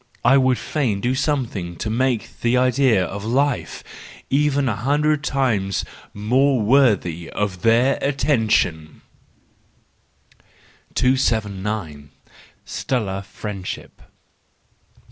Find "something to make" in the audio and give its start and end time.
1.13-2.39